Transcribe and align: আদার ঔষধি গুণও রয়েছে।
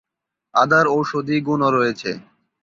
আদার 0.53 0.85
ঔষধি 0.95 1.37
গুণও 1.47 1.69
রয়েছে। 1.71 2.11